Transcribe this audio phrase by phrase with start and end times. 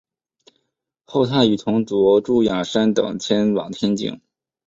[1.03, 4.19] 后他与同族朱仰山等迁往天津。